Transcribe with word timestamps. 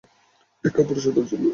এটা 0.63 0.69
কাপুরুষতার 0.75 1.25
চিহ্ন। 1.29 1.45